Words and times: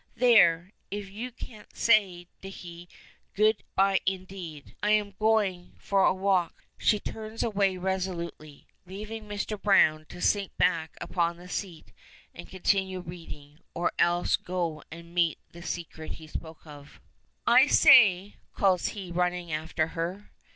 There! 0.15 0.73
if 0.89 1.11
you 1.11 1.29
can't 1.31 1.67
stay, 1.77 2.25
Dicky, 2.41 2.89
good 3.35 3.61
by 3.75 3.99
indeed. 4.07 4.73
I'm 4.81 5.13
going 5.19 5.75
for 5.77 6.03
a 6.05 6.11
walk." 6.11 6.63
She 6.75 6.99
turns 6.99 7.43
away 7.43 7.77
resolutely, 7.77 8.65
leaving 8.87 9.25
Mr. 9.27 9.61
Browne 9.61 10.05
to 10.09 10.19
sink 10.19 10.57
back 10.57 10.97
upon 10.99 11.37
the 11.37 11.47
seat 11.47 11.91
and 12.33 12.49
continue 12.49 13.03
his 13.03 13.09
reading, 13.09 13.59
or 13.75 13.91
else 13.99 14.37
to 14.37 14.43
go 14.43 14.83
and 14.89 15.13
meet 15.13 15.37
that 15.51 15.65
secret 15.65 16.13
he 16.13 16.25
spoke 16.25 16.65
of. 16.65 16.99
"I 17.45 17.67
say," 17.67 18.37
calls 18.55 18.87
he, 18.97 19.11
running 19.11 19.51
after 19.51 19.89
her. 19.89 20.31